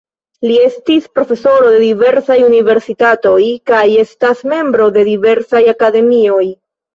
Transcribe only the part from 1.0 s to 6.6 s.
profesoro de diversaj universitatoj kaj estas membro de diversaj akademioj.